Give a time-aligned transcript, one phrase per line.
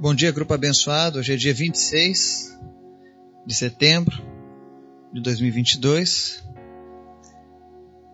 [0.00, 1.18] Bom dia, grupo abençoado.
[1.18, 2.58] Hoje é dia 26
[3.44, 4.16] de setembro
[5.12, 6.42] de 2022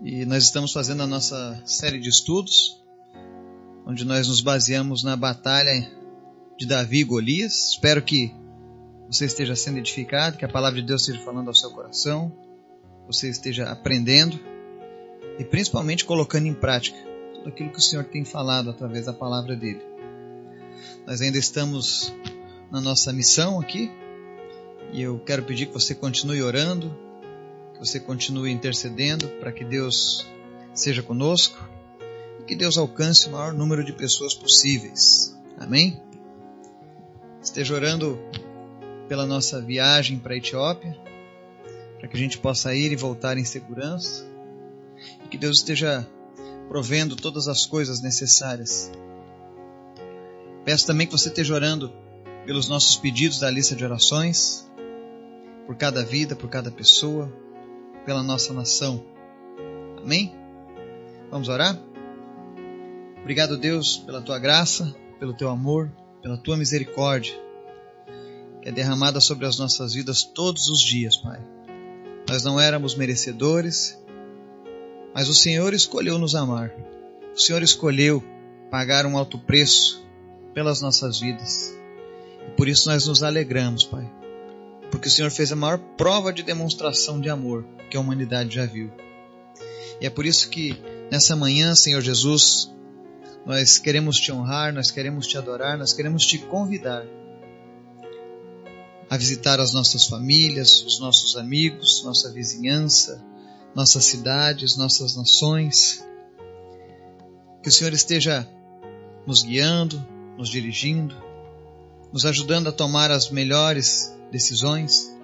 [0.03, 2.83] e nós estamos fazendo a nossa série de estudos,
[3.87, 5.89] onde nós nos baseamos na batalha
[6.59, 7.69] de Davi e Golias.
[7.75, 8.35] Espero que
[9.09, 12.37] você esteja sendo edificado, que a palavra de Deus esteja falando ao seu coração,
[13.07, 14.41] você esteja aprendendo
[15.39, 16.99] e principalmente colocando em prática
[17.33, 19.95] tudo aquilo que o Senhor tem falado através da palavra dele.
[21.07, 22.13] Nós ainda estamos
[22.71, 23.91] na nossa missão aqui
[24.93, 26.97] e eu quero pedir que você continue orando,
[27.73, 30.27] que você continue intercedendo para que Deus
[30.75, 31.59] seja conosco
[32.41, 35.37] e que Deus alcance o maior número de pessoas possíveis.
[35.59, 36.01] Amém?
[37.43, 38.19] Esteja orando
[39.09, 40.97] pela nossa viagem para a Etiópia,
[41.99, 44.27] para que a gente possa ir e voltar em segurança
[45.25, 46.07] e que Deus esteja
[46.69, 48.91] provendo todas as coisas necessárias
[50.67, 51.93] Peço também que você esteja orando
[52.45, 54.69] pelos nossos pedidos da lista de orações,
[55.65, 57.33] por cada vida, por cada pessoa,
[58.05, 59.01] pela nossa nação.
[59.97, 60.35] Amém?
[61.31, 61.79] Vamos orar?
[63.21, 65.89] Obrigado, Deus, pela tua graça, pelo teu amor,
[66.21, 67.41] pela tua misericórdia,
[68.61, 71.41] que é derramada sobre as nossas vidas todos os dias, Pai.
[72.29, 73.97] Nós não éramos merecedores,
[75.15, 76.73] mas o Senhor escolheu nos amar.
[77.33, 78.21] O Senhor escolheu
[78.69, 80.05] pagar um alto preço
[80.57, 81.71] pelas nossas vidas.
[82.49, 84.11] E por isso nós nos alegramos, Pai.
[84.91, 88.65] Porque o Senhor fez a maior prova de demonstração de amor que a humanidade já
[88.65, 88.91] viu.
[90.01, 90.75] E é por isso que
[91.13, 92.73] nessa manhã, Senhor Jesus,
[93.45, 97.05] nós queremos te honrar, nós queremos te adorar, nós queremos te convidar
[99.11, 103.23] a visitar as nossas famílias, os nossos amigos, nossa vizinhança,
[103.75, 106.03] nossas cidades, nossas nações.
[107.63, 108.49] Que o Senhor esteja
[109.27, 111.15] nos guiando, nos dirigindo,
[112.13, 115.15] nos ajudando a tomar as melhores decisões.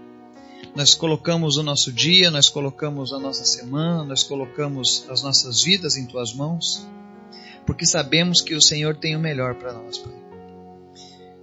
[0.75, 5.97] Nós colocamos o nosso dia, nós colocamos a nossa semana, nós colocamos as nossas vidas
[5.97, 6.87] em tuas mãos,
[7.67, 10.13] porque sabemos que o Senhor tem o melhor para nós, Pai.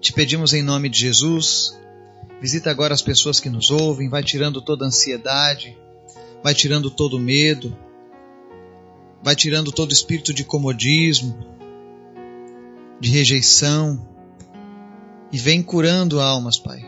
[0.01, 1.77] Te pedimos em nome de Jesus,
[2.41, 5.77] visita agora as pessoas que nos ouvem, vai tirando toda a ansiedade,
[6.41, 7.77] vai tirando todo o medo,
[9.21, 11.37] vai tirando todo o espírito de comodismo,
[12.99, 14.07] de rejeição
[15.31, 16.83] e vem curando almas, Pai.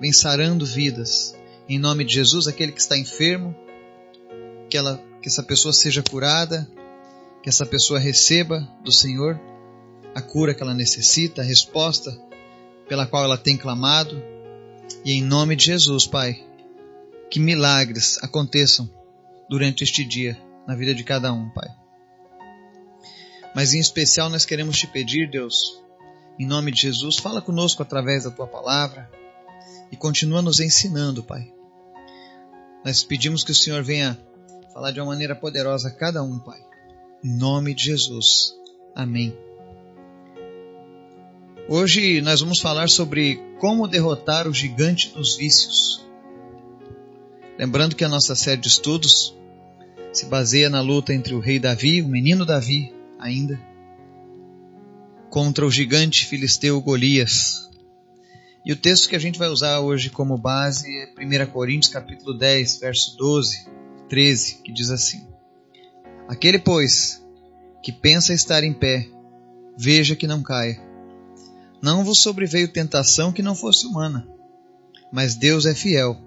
[0.00, 1.34] Vem sarando vidas.
[1.68, 3.54] Em nome de Jesus, aquele que está enfermo,
[4.68, 6.68] que, ela, que essa pessoa seja curada,
[7.42, 9.40] que essa pessoa receba do Senhor
[10.14, 12.16] a cura que ela necessita, a resposta
[12.88, 14.22] pela qual ela tem clamado.
[15.04, 16.44] E em nome de Jesus, Pai,
[17.30, 18.90] que milagres aconteçam
[19.48, 20.36] durante este dia
[20.66, 21.68] na vida de cada um, Pai.
[23.54, 25.80] Mas em especial nós queremos te pedir, Deus,
[26.38, 29.08] em nome de Jesus, fala conosco através da tua palavra
[29.92, 31.52] e continua nos ensinando, Pai.
[32.84, 34.18] Nós pedimos que o Senhor venha
[34.72, 36.60] falar de uma maneira poderosa a cada um, Pai.
[37.22, 38.54] Em nome de Jesus.
[38.94, 39.36] Amém.
[41.68, 46.04] Hoje nós vamos falar sobre como derrotar o gigante dos vícios.
[47.56, 49.34] Lembrando que a nossa série de estudos
[50.12, 52.92] se baseia na luta entre o rei Davi, o menino Davi,
[53.24, 53.58] ainda,
[55.30, 57.70] contra o gigante filisteu Golias.
[58.66, 62.36] E o texto que a gente vai usar hoje como base é 1 Coríntios capítulo
[62.36, 63.66] 10, verso 12,
[64.10, 65.26] 13, que diz assim:
[66.28, 67.24] Aquele, pois,
[67.82, 69.08] que pensa estar em pé,
[69.76, 70.78] veja que não caia.
[71.82, 74.28] Não vos sobreveio tentação que não fosse humana,
[75.10, 76.18] mas Deus é fiel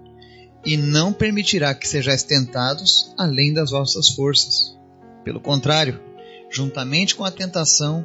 [0.64, 4.76] e não permitirá que sejais tentados além das vossas forças.
[5.24, 6.07] Pelo contrário,
[6.50, 8.04] juntamente com a tentação,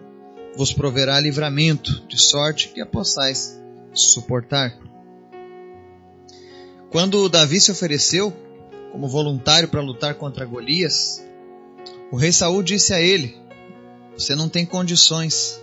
[0.56, 3.60] vos proverá livramento, de sorte que a possais
[3.94, 4.78] suportar.
[6.92, 8.32] Quando Davi se ofereceu
[8.92, 11.24] como voluntário para lutar contra Golias,
[12.12, 13.36] o rei Saul disse a ele:
[14.16, 15.60] Você não tem condições.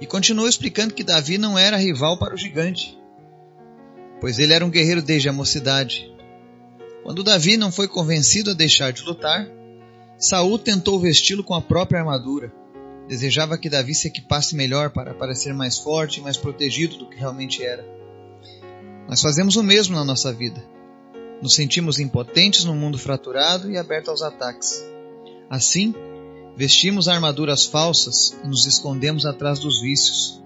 [0.00, 2.96] E continuou explicando que Davi não era rival para o gigante,
[4.20, 6.08] pois ele era um guerreiro desde a mocidade.
[7.02, 9.50] Quando Davi não foi convencido a deixar de lutar,
[10.18, 12.52] Saul tentou vesti-lo com a própria armadura.
[13.06, 17.16] Desejava que Davi se equipasse melhor para parecer mais forte e mais protegido do que
[17.16, 17.86] realmente era.
[19.08, 20.62] Nós fazemos o mesmo na nossa vida.
[21.40, 24.84] Nos sentimos impotentes num mundo fraturado e aberto aos ataques.
[25.48, 25.94] Assim,
[26.56, 30.42] vestimos armaduras falsas e nos escondemos atrás dos vícios.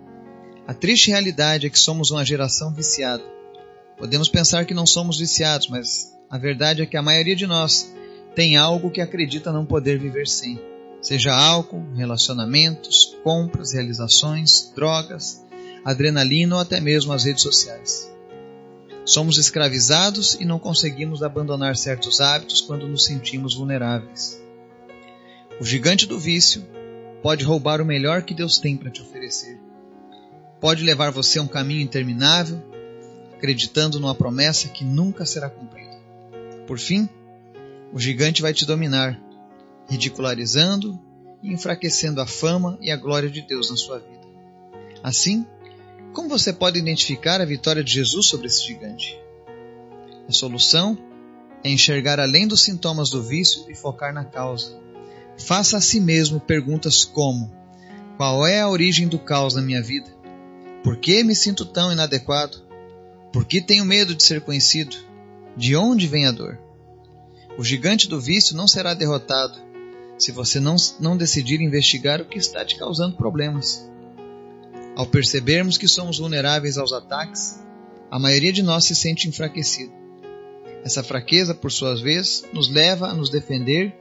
[0.68, 3.24] A triste realidade é que somos uma geração viciada.
[3.96, 7.90] Podemos pensar que não somos viciados, mas a verdade é que a maioria de nós
[8.34, 10.60] tem algo que acredita não poder viver sem.
[11.00, 15.44] Seja álcool, relacionamentos, compras, realizações, drogas,
[15.84, 18.10] adrenalina ou até mesmo as redes sociais.
[19.04, 24.40] Somos escravizados e não conseguimos abandonar certos hábitos quando nos sentimos vulneráveis.
[25.60, 26.64] O gigante do vício
[27.20, 29.58] pode roubar o melhor que Deus tem para te oferecer.
[30.60, 32.62] Pode levar você a um caminho interminável,
[33.34, 36.00] acreditando numa promessa que nunca será cumprida.
[36.66, 37.08] Por fim,
[37.92, 39.20] o gigante vai te dominar,
[39.88, 40.98] ridicularizando
[41.42, 44.22] e enfraquecendo a fama e a glória de Deus na sua vida.
[45.02, 45.46] Assim,
[46.12, 49.18] como você pode identificar a vitória de Jesus sobre esse gigante?
[50.28, 50.96] A solução
[51.62, 54.78] é enxergar além dos sintomas do vício e focar na causa.
[55.36, 57.52] Faça a si mesmo perguntas como:
[58.16, 60.10] Qual é a origem do caos na minha vida?
[60.82, 62.62] Por que me sinto tão inadequado?
[63.32, 64.96] Por que tenho medo de ser conhecido?
[65.56, 66.58] De onde vem a dor?
[67.58, 69.60] O gigante do vício não será derrotado
[70.18, 73.88] se você não, não decidir investigar o que está te causando problemas.
[74.94, 77.60] Ao percebermos que somos vulneráveis aos ataques,
[78.10, 79.92] a maioria de nós se sente enfraquecido.
[80.84, 83.94] Essa fraqueza, por sua vez, nos leva a nos defender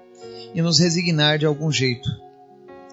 [0.54, 2.10] e nos resignar de algum jeito.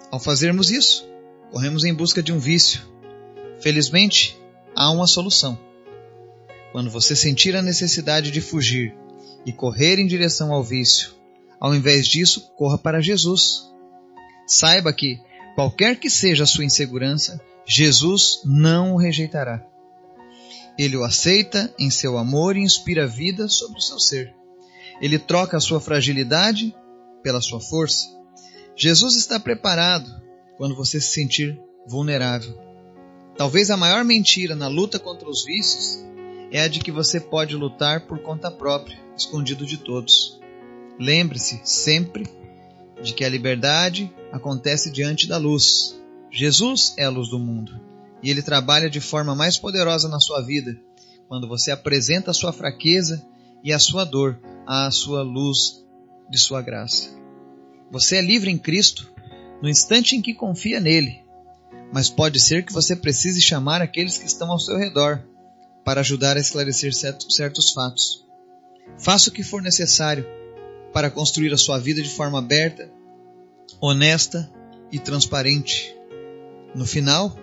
[0.09, 1.07] Ao fazermos isso,
[1.51, 2.81] corremos em busca de um vício.
[3.59, 4.39] Felizmente,
[4.75, 5.59] há uma solução.
[6.71, 8.95] Quando você sentir a necessidade de fugir
[9.45, 11.11] e correr em direção ao vício,
[11.59, 13.69] ao invés disso, corra para Jesus.
[14.47, 15.19] Saiba que,
[15.55, 19.65] qualquer que seja a sua insegurança, Jesus não o rejeitará.
[20.77, 24.33] Ele o aceita em seu amor e inspira vida sobre o seu ser.
[25.01, 26.73] Ele troca a sua fragilidade
[27.21, 28.07] pela sua força.
[28.75, 30.09] Jesus está preparado
[30.57, 32.57] quando você se sentir vulnerável.
[33.37, 36.08] Talvez a maior mentira na luta contra os vícios
[36.51, 40.39] é a de que você pode lutar por conta própria, escondido de todos.
[40.99, 42.27] Lembre-se sempre
[43.01, 45.99] de que a liberdade acontece diante da luz,
[46.31, 47.79] Jesus é a luz do mundo
[48.21, 50.77] e ele trabalha de forma mais poderosa na sua vida
[51.27, 53.25] quando você apresenta a sua fraqueza
[53.63, 55.83] e a sua dor à sua luz
[56.29, 57.09] de sua graça.
[57.91, 59.11] Você é livre em Cristo
[59.61, 61.21] no instante em que confia nele,
[61.91, 65.23] mas pode ser que você precise chamar aqueles que estão ao seu redor
[65.89, 68.23] para ajudar a esclarecer certos fatos.
[68.99, 70.23] Faça o que for necessário
[70.93, 72.93] para construir a sua vida de forma aberta,
[73.81, 74.53] honesta
[74.91, 75.91] e transparente.
[76.75, 77.35] No final,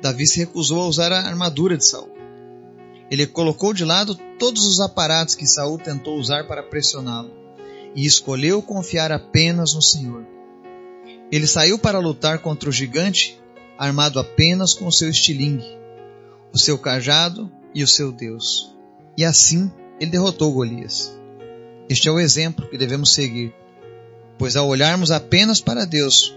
[0.00, 2.08] Davi se recusou a usar a armadura de Saul.
[3.10, 7.32] Ele colocou de lado todos os aparatos que Saul tentou usar para pressioná-lo
[7.96, 10.24] e escolheu confiar apenas no Senhor.
[11.32, 13.36] Ele saiu para lutar contra o gigante
[13.76, 15.78] armado apenas com seu estilingue,
[16.52, 18.74] o seu cajado e o seu Deus.
[19.16, 21.12] E assim ele derrotou Golias.
[21.88, 23.54] Este é o exemplo que devemos seguir,
[24.38, 26.34] pois ao olharmos apenas para Deus,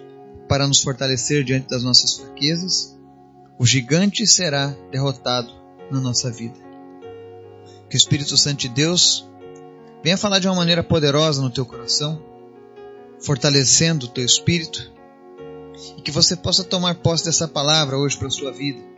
[0.47, 2.97] para nos fortalecer diante das nossas fraquezas,
[3.59, 5.51] o gigante será derrotado
[5.91, 6.57] na nossa vida.
[7.89, 9.29] Que o Espírito Santo de Deus
[10.03, 12.21] venha falar de uma maneira poderosa no teu coração,
[13.19, 14.91] fortalecendo o teu espírito,
[15.97, 18.90] e que você possa tomar posse dessa palavra hoje para a sua vida.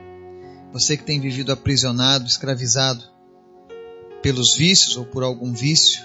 [0.74, 3.04] Você que tem vivido aprisionado, escravizado
[4.24, 6.04] pelos vícios ou por algum vício,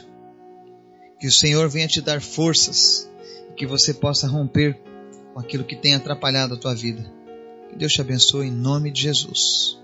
[1.19, 3.11] que o Senhor venha te dar forças,
[3.57, 4.79] que você possa romper
[5.33, 7.11] com aquilo que tem atrapalhado a tua vida.
[7.71, 9.81] Que Deus te abençoe em nome de Jesus.